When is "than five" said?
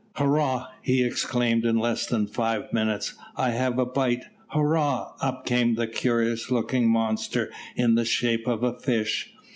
2.07-2.73